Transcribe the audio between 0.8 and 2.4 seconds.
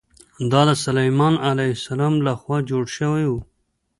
سلیمان علیه السلام له